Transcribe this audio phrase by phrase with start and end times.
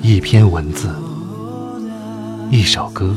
[0.00, 0.88] 一篇文字，
[2.50, 3.14] 一首歌，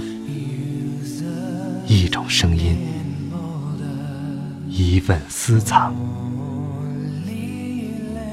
[1.87, 2.75] 一种声音，
[4.67, 5.95] 一份私藏。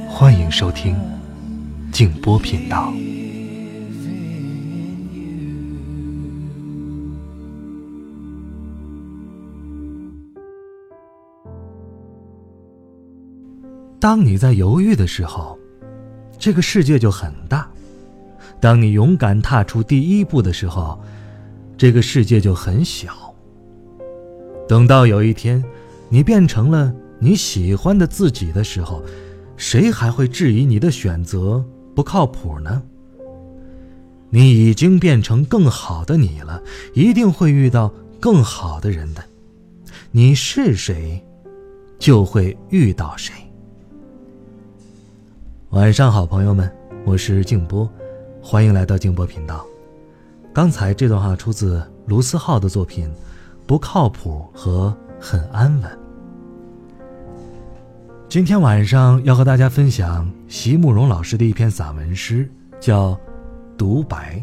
[0.09, 0.97] 欢迎收听
[1.93, 2.93] 静波频道。
[14.01, 15.57] 当你在犹豫的时候，
[16.43, 17.71] 这个世界就很大；
[18.61, 21.01] 当你勇敢踏出第一步的时候，
[21.79, 23.33] 这个世界就很小。
[24.69, 25.63] 等到有一天，
[26.09, 29.01] 你变成了你喜欢的自己的时候，
[29.57, 32.83] 谁还会质疑你的选择不靠谱呢？
[34.29, 36.61] 你已经变成更好的你了，
[36.93, 39.23] 一定会遇到更好的人的。
[40.11, 41.25] 你是谁，
[42.01, 43.33] 就会遇到谁。
[45.73, 46.71] 晚上好，朋友们，
[47.07, 47.91] 我是静波，
[48.43, 49.65] 欢迎来到静波频道。
[50.53, 53.09] 刚才这段话出自卢思浩的作品
[53.67, 55.91] 《不靠谱》和《很安稳》。
[58.29, 62.47] 今天晚上要和大家分享席慕容老师的一篇散文诗，
[62.79, 63.15] 叫
[63.79, 64.37] 《独白》。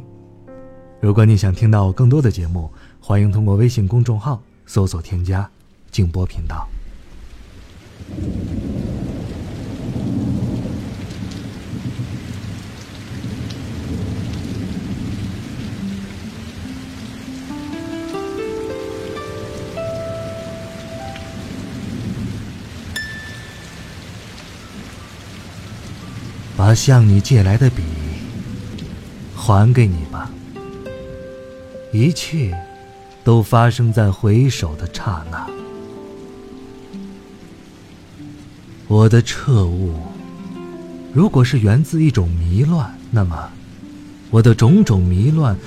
[1.00, 2.68] 如果你想听到更多的节目，
[3.00, 5.48] 欢迎通过微信公众号搜索添加
[5.94, 6.68] “静波频道”。
[26.70, 27.82] 把向你借来的笔
[29.36, 30.30] 还给你吧，
[31.92, 32.56] 一切
[33.24, 35.48] 都发生在回首的刹那。
[38.88, 39.96] 我的彻悟，
[41.12, 43.50] 如果是源自一种迷乱，那么
[44.30, 45.58] 我的种种迷乱，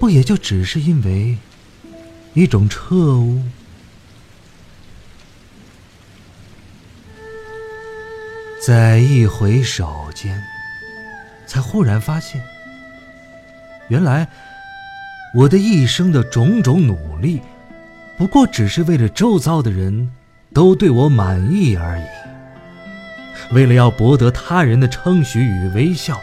[0.00, 1.38] 不也就只是因为
[2.34, 3.40] 一种彻悟？
[8.66, 10.42] 在一回首间，
[11.46, 12.42] 才忽然发现，
[13.86, 14.26] 原来
[15.32, 17.40] 我的一生的种种努力，
[18.18, 20.10] 不过只是为了周遭的人
[20.52, 23.54] 都对我满意而已。
[23.54, 26.20] 为了要博得他人的称许与微笑，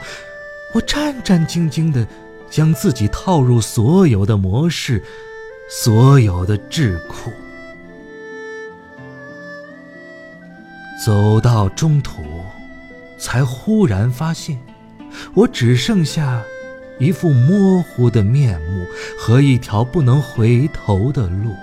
[0.74, 2.06] 我战战兢兢地
[2.50, 5.02] 将自己套入所有的模式，
[5.70, 7.31] 所有的智库。
[11.06, 12.24] 走到中途，
[13.19, 14.58] 才忽然发现，
[15.34, 16.41] 我只剩下
[16.97, 18.86] 一副模糊的面目
[19.19, 21.53] 和一条不能回头的路。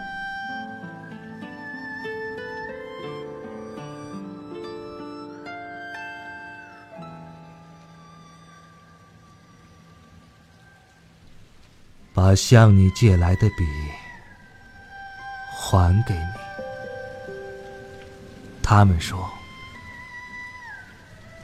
[12.13, 13.65] 把向你借来的笔
[15.51, 16.40] 还给你。
[18.73, 19.29] 他们说，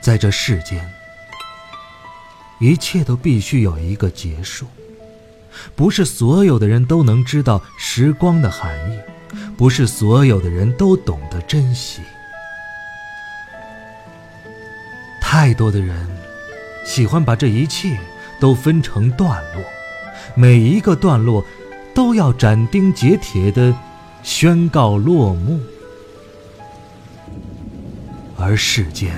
[0.00, 0.88] 在这世间，
[2.60, 4.64] 一切都必须有一个结束。
[5.74, 9.00] 不是所有的人都能知道时光的含义，
[9.56, 12.00] 不是所有的人都懂得珍惜。
[15.20, 16.08] 太多的人
[16.84, 17.98] 喜欢把这一切
[18.38, 19.64] 都分成段落，
[20.36, 21.44] 每一个段落
[21.92, 23.74] 都要斩钉截铁的
[24.22, 25.60] 宣告落幕。
[28.38, 29.16] 而世间，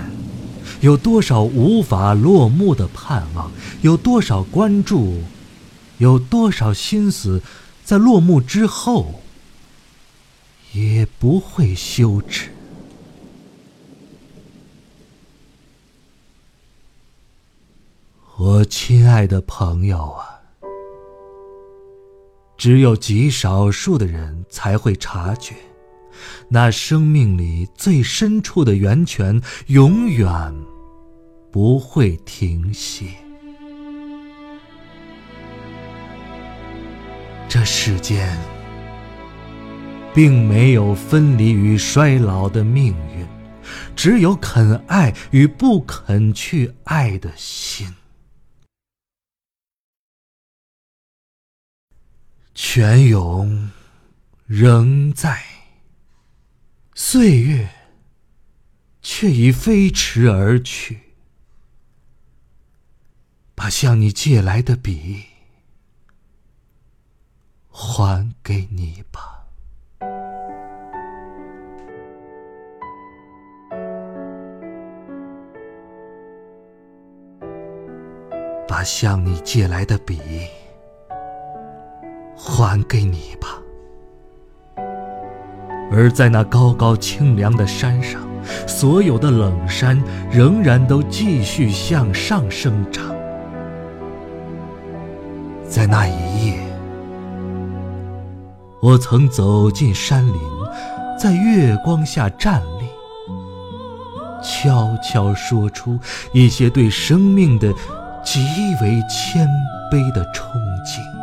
[0.81, 3.51] 有多少无法落幕的盼望？
[3.83, 5.23] 有多少关注？
[5.99, 7.43] 有多少心思，
[7.85, 9.21] 在落幕之后
[10.73, 12.51] 也不会休止？
[18.37, 20.39] 我亲爱的朋友啊，
[22.57, 25.57] 只有极少数的人才会察觉。
[26.49, 30.55] 那生命里最深处的源泉，永远
[31.51, 33.07] 不会停歇。
[37.49, 38.39] 这世间
[40.15, 43.27] 并没有分离与衰老的命运，
[43.97, 47.95] 只有肯爱与不肯去爱的心。
[52.55, 53.71] 泉涌
[54.47, 55.58] 仍在。
[57.01, 57.69] 岁月，
[59.01, 60.99] 却已飞驰而去。
[63.55, 65.25] 把向你借来的笔
[67.71, 69.47] 还给你吧。
[78.67, 80.19] 把向你借来的笔
[82.37, 83.63] 还给你吧。
[85.91, 88.21] 而在那高高清凉的山上，
[88.67, 93.05] 所有的冷山仍然都继续向上生长。
[95.69, 96.59] 在那一夜，
[98.81, 100.35] 我曾走进山林，
[101.19, 102.87] 在月光下站立，
[104.43, 105.99] 悄悄说出
[106.33, 107.73] 一些对生命的
[108.25, 108.41] 极
[108.81, 109.47] 为谦
[109.91, 110.53] 卑的憧
[110.85, 111.18] 憬。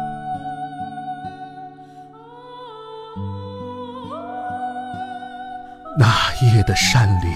[6.42, 7.32] 夜的山林，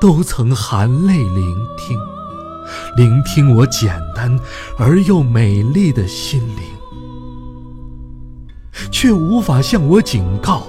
[0.00, 1.98] 都曾含泪聆听，
[2.96, 4.38] 聆听我简单
[4.78, 6.62] 而又美丽的心灵，
[8.90, 10.62] 却无法向我警告，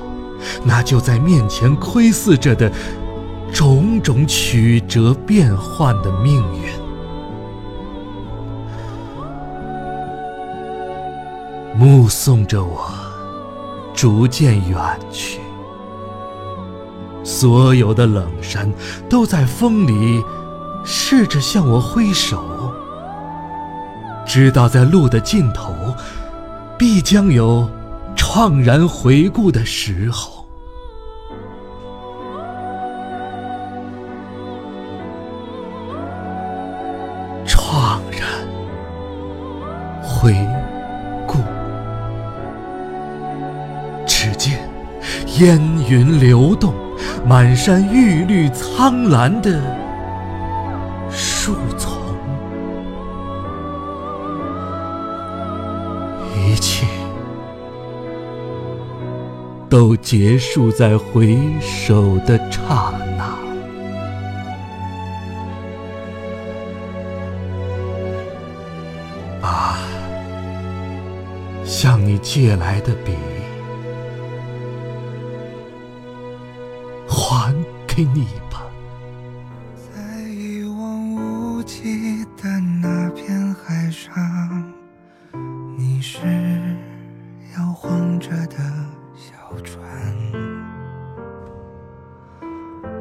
[0.63, 2.71] 那就在面前窥视着的
[3.53, 6.69] 种种曲折变幻的命运，
[11.77, 12.89] 目送着我
[13.93, 14.79] 逐渐远
[15.11, 15.44] 去。
[17.25, 18.71] 所有的冷山
[19.09, 20.23] 都在风里
[20.85, 22.71] 试着向我挥手，
[24.27, 25.73] 知道在路的尽头
[26.77, 27.67] 必将有
[28.15, 30.45] 怆然回顾的时候。
[37.47, 38.47] 怆然
[40.03, 40.35] 回
[41.25, 41.39] 顾，
[44.05, 44.69] 只见
[45.39, 46.84] 烟云流动。
[47.27, 49.59] 满山郁绿苍蓝的
[51.09, 51.91] 树丛，
[56.37, 56.85] 一切
[59.67, 63.25] 都结束在回首的刹那。
[69.47, 69.79] 啊，
[71.63, 73.13] 向你借来的笔。
[77.95, 78.65] 给你吧，
[79.77, 84.13] 在一望无际的那片海上，
[85.77, 86.19] 你是
[87.57, 88.57] 摇晃着的
[89.15, 89.81] 小船，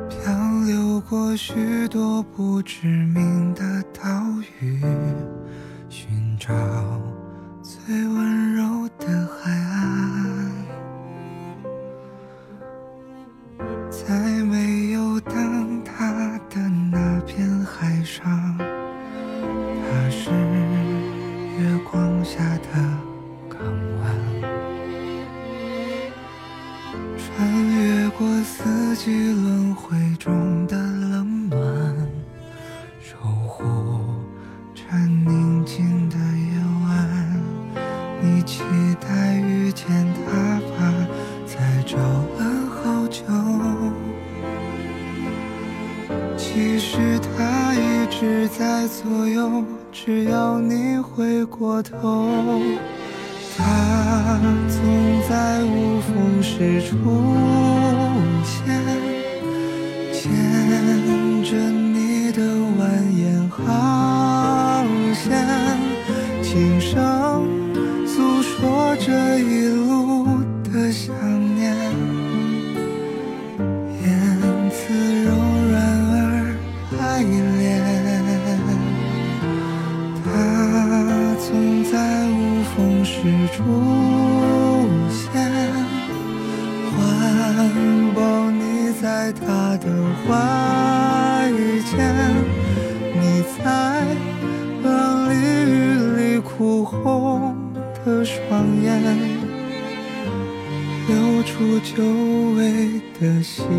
[0.08, 0.32] 漂
[0.64, 3.23] 流过许多不知名
[15.20, 15.53] 季
[48.94, 52.30] 左右，只要你回过头。
[53.56, 54.38] 他
[54.68, 56.96] 总在无风时出
[98.48, 99.02] 的双眼，
[101.08, 102.02] 流出久
[102.56, 103.72] 违的喜悦。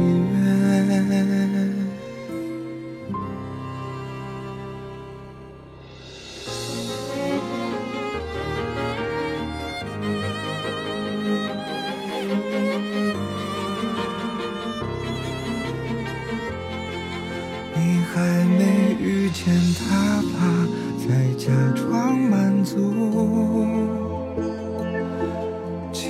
[18.16, 20.66] 还没遇见他吧，
[21.06, 21.06] 在
[21.38, 24.15] 假装满足。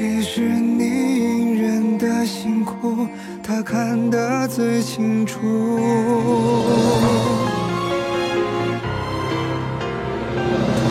[0.07, 3.07] 其实你隐忍的辛苦，
[3.41, 5.39] 他看得最清楚。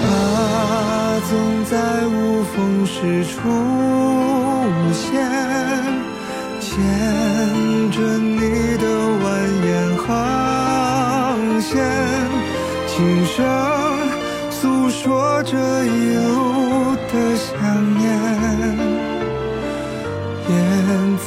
[0.03, 1.79] 他总在
[2.09, 3.39] 无风时出
[4.93, 5.25] 现，
[6.61, 6.83] 牵
[7.93, 8.41] 着你
[8.79, 8.85] 的
[9.23, 9.25] 蜿
[9.63, 11.39] 蜒航。
[11.61, 11.73] 线，
[12.89, 13.47] 轻声。
[14.51, 16.44] 诉说这一路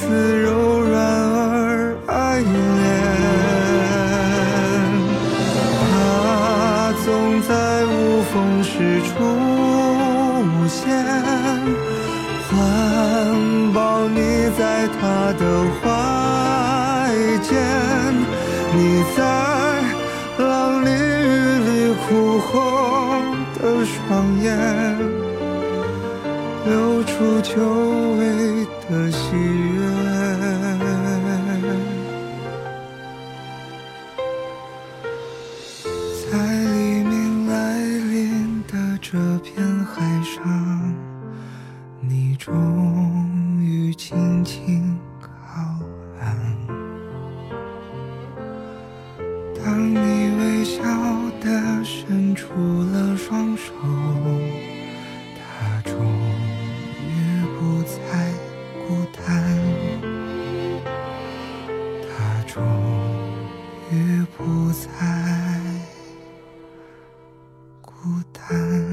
[0.08, 0.96] 言辞柔软
[1.34, 2.48] 而爱恋。
[5.92, 5.94] 他
[7.04, 7.08] 总
[7.42, 7.52] 在
[7.86, 9.10] 无风时出
[10.70, 10.80] 现，
[12.50, 12.52] 环
[13.74, 14.18] 抱你
[14.58, 15.42] 在他的
[15.82, 15.86] 怀
[17.42, 17.52] 间，
[18.74, 18.78] 你
[19.16, 19.20] 在
[20.38, 20.46] 浪
[20.86, 20.94] 里雨
[21.66, 21.70] 里
[22.08, 22.08] 哭
[22.40, 22.52] 红
[23.56, 23.96] 的双
[24.42, 24.46] 眼，
[26.68, 27.62] 流出久
[28.18, 30.67] 违的喜悦。
[68.02, 68.87] 孤单。